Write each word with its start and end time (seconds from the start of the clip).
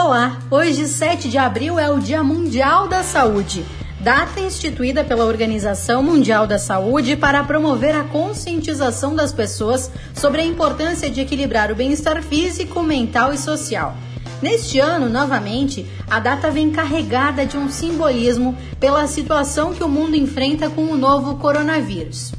Olá, 0.00 0.38
hoje 0.48 0.86
7 0.86 1.28
de 1.28 1.36
abril 1.36 1.76
é 1.76 1.90
o 1.90 1.98
Dia 1.98 2.22
Mundial 2.22 2.86
da 2.86 3.02
Saúde, 3.02 3.66
data 3.98 4.38
instituída 4.38 5.02
pela 5.02 5.24
Organização 5.24 6.04
Mundial 6.04 6.46
da 6.46 6.56
Saúde 6.56 7.16
para 7.16 7.42
promover 7.42 7.96
a 7.96 8.04
conscientização 8.04 9.12
das 9.12 9.32
pessoas 9.32 9.90
sobre 10.14 10.40
a 10.40 10.44
importância 10.44 11.10
de 11.10 11.20
equilibrar 11.20 11.72
o 11.72 11.74
bem-estar 11.74 12.22
físico, 12.22 12.80
mental 12.80 13.34
e 13.34 13.38
social. 13.38 13.96
Neste 14.40 14.78
ano, 14.78 15.08
novamente, 15.08 15.84
a 16.08 16.20
data 16.20 16.48
vem 16.48 16.70
carregada 16.70 17.44
de 17.44 17.58
um 17.58 17.68
simbolismo 17.68 18.56
pela 18.78 19.08
situação 19.08 19.74
que 19.74 19.82
o 19.82 19.88
mundo 19.88 20.14
enfrenta 20.14 20.70
com 20.70 20.84
o 20.84 20.96
novo 20.96 21.38
coronavírus. 21.38 22.32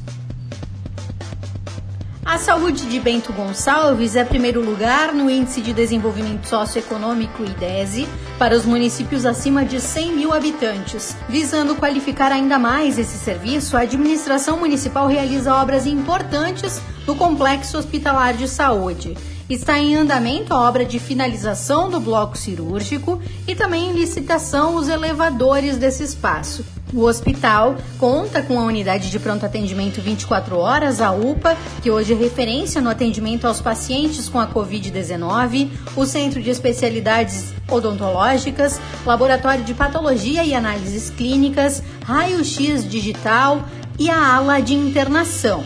A 2.30 2.38
saúde 2.38 2.86
de 2.86 3.00
Bento 3.00 3.32
Gonçalves 3.32 4.14
é 4.14 4.22
primeiro 4.22 4.64
lugar 4.64 5.12
no 5.12 5.28
Índice 5.28 5.60
de 5.60 5.72
Desenvolvimento 5.72 6.46
Socioeconômico 6.46 7.42
IDESE 7.42 8.06
para 8.38 8.56
os 8.56 8.64
municípios 8.64 9.26
acima 9.26 9.64
de 9.64 9.80
100 9.80 10.12
mil 10.14 10.32
habitantes. 10.32 11.16
Visando 11.28 11.74
qualificar 11.74 12.30
ainda 12.30 12.56
mais 12.56 13.00
esse 13.00 13.18
serviço, 13.18 13.76
a 13.76 13.80
administração 13.80 14.60
municipal 14.60 15.08
realiza 15.08 15.52
obras 15.52 15.86
importantes 15.86 16.80
no 17.04 17.16
complexo 17.16 17.76
hospitalar 17.76 18.34
de 18.34 18.46
saúde. 18.46 19.16
Está 19.48 19.80
em 19.80 19.96
andamento 19.96 20.54
a 20.54 20.68
obra 20.68 20.84
de 20.84 21.00
finalização 21.00 21.90
do 21.90 21.98
bloco 21.98 22.38
cirúrgico 22.38 23.20
e 23.44 23.56
também 23.56 23.90
em 23.90 23.94
licitação 23.94 24.76
os 24.76 24.88
elevadores 24.88 25.76
desse 25.76 26.04
espaço. 26.04 26.64
O 26.92 27.04
hospital 27.04 27.76
conta 27.98 28.42
com 28.42 28.58
a 28.58 28.64
unidade 28.64 29.10
de 29.10 29.18
pronto 29.20 29.46
atendimento 29.46 30.00
24 30.00 30.58
horas, 30.58 31.00
a 31.00 31.12
UPA, 31.12 31.56
que 31.80 31.90
hoje 31.90 32.12
é 32.12 32.16
referência 32.16 32.80
no 32.80 32.90
atendimento 32.90 33.46
aos 33.46 33.60
pacientes 33.60 34.28
com 34.28 34.40
a 34.40 34.48
Covid-19, 34.48 35.70
o 35.94 36.04
Centro 36.04 36.42
de 36.42 36.50
Especialidades 36.50 37.54
Odontológicas, 37.68 38.80
Laboratório 39.06 39.62
de 39.62 39.72
Patologia 39.72 40.44
e 40.44 40.52
Análises 40.52 41.10
Clínicas, 41.10 41.80
Raio-X 42.04 42.88
Digital 42.88 43.62
e 43.96 44.10
a 44.10 44.34
ala 44.34 44.58
de 44.58 44.74
internação. 44.74 45.62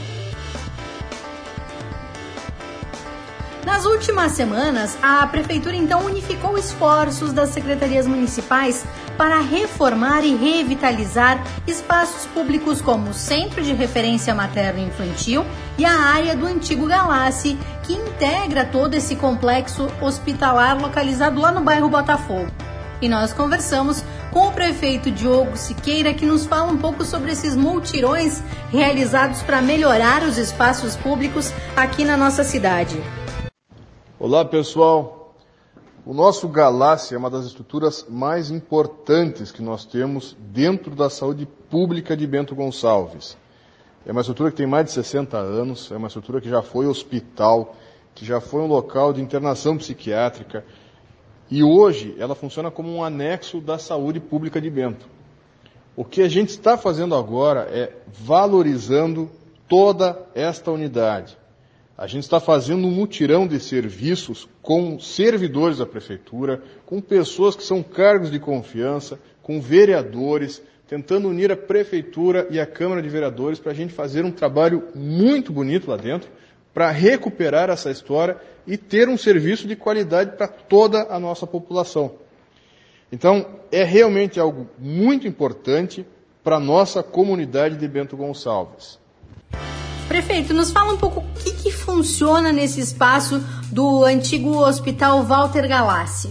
Nas 3.65 3.87
últimas 3.87 4.33
semanas, 4.33 4.99
a 5.03 5.27
Prefeitura 5.27 5.75
então 5.75 6.05
unificou 6.05 6.59
esforços 6.59 7.33
das 7.33 7.49
secretarias 7.49 8.07
municipais 8.07 8.85
para 9.17 9.41
reformar 9.41 10.25
e 10.25 10.35
revitalizar 10.35 11.43
espaços 11.67 12.27
públicos 12.27 12.81
como 12.81 13.11
o 13.11 13.15
Centro 13.15 13.63
de 13.63 13.73
Referência 13.73 14.35
Materno-Infantil 14.35 15.45
e 15.79 15.85
a 15.85 15.93
área 15.93 16.37
do 16.37 16.47
antigo 16.47 16.87
Galassi, 16.87 17.59
que 17.83 17.93
integra 17.93 18.65
todo 18.65 18.95
esse 18.95 19.17
complexo 19.17 19.89
hospitalar 20.01 20.81
localizado 20.81 21.41
lá 21.41 21.53
no 21.53 21.61
bairro 21.61 21.89
Botafogo. 21.89 22.51
E 23.01 23.09
nós 23.09 23.33
conversamos 23.33 24.05
com 24.31 24.49
o 24.49 24.53
prefeito 24.53 25.11
Diogo 25.11 25.57
Siqueira, 25.57 26.15
que 26.15 26.27
nos 26.27 26.47
fala 26.47 26.73
um 26.73 26.79
pouco 26.79 27.05
sobre 27.05 27.31
esses 27.31 27.55
multirões 27.55 28.43
realizados 28.71 29.43
para 29.43 29.63
melhorar 29.63 30.23
os 30.23 30.39
espaços 30.39 30.97
públicos 30.97 31.53
aqui 31.77 32.05
na 32.05 32.17
nossa 32.17 32.43
cidade. 32.43 33.01
Olá 34.19 34.45
pessoal, 34.45 35.14
o 36.07 36.13
nosso 36.13 36.47
Galáxia 36.49 37.15
é 37.15 37.19
uma 37.19 37.31
das 37.31 37.47
estruturas 37.47 38.05
mais 38.09 38.51
importantes 38.51 39.51
que 39.51 39.63
nós 39.63 39.87
temos 39.87 40.37
dentro 40.39 40.95
da 40.95 41.09
saúde 41.09 41.47
pública 41.71 42.15
de 42.15 42.27
Bento 42.27 42.55
Gonçalves. 42.55 43.39
É 44.05 44.13
uma 44.13 44.21
estrutura 44.21 44.51
que 44.51 44.57
tem 44.59 44.67
mais 44.67 44.85
de 44.85 44.93
60 44.93 45.39
anos, 45.39 45.91
é 45.91 45.97
uma 45.97 46.09
estrutura 46.09 46.43
que 46.43 46.49
já 46.49 46.61
foi 46.61 46.87
hospital, 46.87 47.75
que 48.15 48.23
já 48.23 48.39
foi 48.39 48.61
um 48.61 48.67
local 48.67 49.15
de 49.15 49.23
internação 49.23 49.79
psiquiátrica 49.79 50.63
e 51.51 51.63
hoje 51.63 52.15
ela 52.19 52.35
funciona 52.35 52.71
como 52.71 52.95
um 52.95 53.03
anexo 53.03 53.59
da 53.61 53.79
saúde 53.79 54.21
pública 54.21 54.61
de 54.61 54.69
Bento. 54.69 55.07
O 55.97 56.05
que 56.05 56.21
a 56.21 56.29
gente 56.29 56.51
está 56.51 56.77
fazendo 56.77 57.15
agora 57.15 57.63
é 57.71 57.97
valorizando 58.07 59.31
toda 59.67 60.21
esta 60.35 60.71
unidade 60.71 61.39
a 61.97 62.07
gente 62.09 62.25
está 62.25 62.41
fazendo 62.41 62.87
um 62.87 62.91
mutirão 62.91 63.47
de 63.47 63.61
serviços 63.61 64.49
com 64.61 64.99
servidores 64.99 65.79
da 65.79 65.87
prefeitura, 65.87 66.61
com 66.85 67.01
pessoas 67.01 67.55
que 67.55 67.63
são 67.63 67.83
cargos 67.83 68.31
de 68.31 68.41
confiança, 68.41 69.19
com 69.43 69.61
vereadores, 69.61 70.61
tentando 70.89 71.29
unir 71.29 71.53
a 71.53 71.57
prefeitura 71.57 72.49
e 72.51 72.59
a 72.59 72.67
Câmara 72.67 73.01
de 73.01 73.09
Vereadores 73.09 73.61
para 73.61 73.71
a 73.71 73.75
gente 73.75 73.93
fazer 73.93 74.25
um 74.25 74.33
trabalho 74.33 74.89
muito 74.95 75.53
bonito 75.53 75.89
lá 75.89 75.97
dentro, 75.97 76.29
para 76.73 76.91
recuperar 76.91 77.71
essa 77.71 77.91
história 77.91 78.37
e 78.67 78.77
ter 78.77 79.09
um 79.09 79.17
serviço 79.17 79.69
de 79.69 79.77
qualidade 79.77 80.37
para 80.37 80.49
toda 80.49 81.07
a 81.09 81.21
nossa 81.21 81.47
população. 81.47 82.17
Então, 83.13 83.61
é 83.71 83.85
realmente 83.85 84.41
algo 84.41 84.69
muito 84.77 85.29
importante 85.29 86.05
para 86.43 86.57
a 86.57 86.61
nossa 86.61 87.05
comunidade 87.05 87.77
de 87.77 87.87
Bento 87.87 88.17
Gonçalves. 88.17 88.99
Prefeito, 90.09 90.53
nos 90.53 90.71
fala 90.71 90.93
um 90.93 90.99
pouco 90.99 91.21
o 91.21 91.25
que, 91.43 91.51
que 91.51 91.73
funciona 91.73 92.53
nesse 92.53 92.79
espaço 92.79 93.41
do 93.73 94.05
antigo 94.05 94.59
Hospital 94.59 95.23
Walter 95.23 95.67
Galassi. 95.67 96.31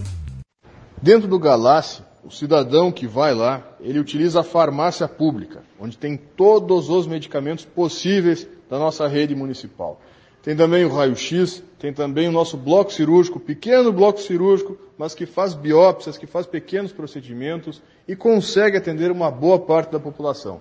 Dentro 1.02 1.26
do 1.26 1.40
Galassi, 1.40 2.02
o 2.24 2.30
cidadão 2.30 2.92
que 2.92 3.06
vai 3.06 3.34
lá, 3.34 3.62
ele 3.80 3.98
utiliza 3.98 4.40
a 4.40 4.44
farmácia 4.44 5.08
pública, 5.08 5.62
onde 5.78 5.98
tem 5.98 6.16
todos 6.16 6.88
os 6.88 7.06
medicamentos 7.06 7.64
possíveis 7.64 8.46
da 8.70 8.78
nossa 8.78 9.08
rede 9.08 9.34
municipal. 9.34 10.00
Tem 10.40 10.54
também 10.54 10.84
o 10.84 10.94
raio-x, 10.94 11.62
tem 11.78 11.92
também 11.92 12.28
o 12.28 12.32
nosso 12.32 12.56
bloco 12.56 12.92
cirúrgico, 12.92 13.40
pequeno 13.40 13.92
bloco 13.92 14.20
cirúrgico, 14.20 14.78
mas 14.96 15.14
que 15.14 15.26
faz 15.26 15.52
biópsias, 15.52 16.16
que 16.16 16.26
faz 16.26 16.46
pequenos 16.46 16.92
procedimentos 16.92 17.82
e 18.06 18.14
consegue 18.14 18.76
atender 18.76 19.10
uma 19.10 19.30
boa 19.30 19.58
parte 19.58 19.90
da 19.90 19.98
população. 19.98 20.60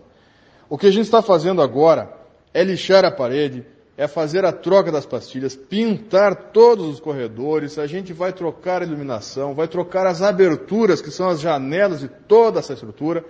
O 0.68 0.78
que 0.78 0.88
a 0.88 0.92
gente 0.92 1.06
está 1.06 1.22
fazendo 1.22 1.62
agora 1.62 2.23
é 2.54 2.64
lixar 2.64 3.04
a 3.04 3.12
parede, 3.12 3.66
é 3.98 4.08
fazer 4.08 4.44
a 4.46 4.52
troca 4.52 4.92
das 4.92 5.06
pastilhas, 5.06 5.56
pintar 5.56 6.52
todos 6.52 6.88
os 6.88 7.00
corredores, 7.00 7.78
a 7.78 7.86
gente 7.86 8.12
vai 8.12 8.34
trocar 8.34 8.82
a 8.82 8.86
iluminação, 8.86 9.54
vai 9.54 9.68
trocar 9.68 10.08
as 10.08 10.22
aberturas, 10.22 11.02
que 11.02 11.12
são 11.12 11.30
as 11.30 11.40
janelas 11.40 12.00
de 12.00 12.08
toda 12.08 12.60
essa 12.60 12.74
estrutura. 12.74 13.24